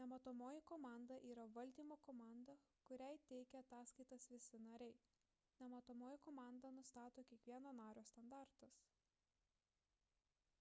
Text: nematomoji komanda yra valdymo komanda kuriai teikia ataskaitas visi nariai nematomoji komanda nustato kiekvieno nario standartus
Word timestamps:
nematomoji 0.00 0.60
komanda 0.70 1.16
yra 1.30 1.46
valdymo 1.56 1.96
komanda 2.08 2.56
kuriai 2.90 3.18
teikia 3.32 3.64
ataskaitas 3.66 4.28
visi 4.34 4.62
nariai 4.68 4.96
nematomoji 5.64 6.22
komanda 6.30 6.74
nustato 6.80 7.28
kiekvieno 7.34 7.76
nario 7.82 8.08
standartus 8.14 8.80